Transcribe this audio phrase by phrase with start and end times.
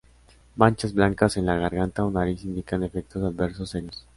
[0.55, 4.03] Manchas blancas en la garganta o nariz indican efectos adversos serios.